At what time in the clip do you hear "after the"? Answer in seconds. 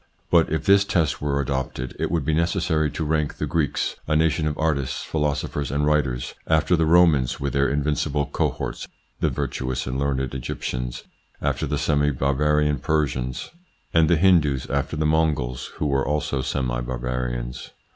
6.47-6.87, 11.39-11.77, 14.71-15.05